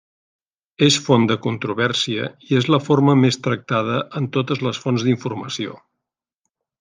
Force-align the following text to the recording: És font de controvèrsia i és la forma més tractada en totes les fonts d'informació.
És 0.87 0.95
font 1.09 1.27
de 1.31 1.35
controvèrsia 1.43 2.31
i 2.47 2.57
és 2.61 2.69
la 2.75 2.79
forma 2.87 3.15
més 3.25 3.39
tractada 3.49 3.99
en 4.21 4.31
totes 4.39 4.67
les 4.69 4.81
fonts 4.87 5.05
d'informació. 5.09 5.77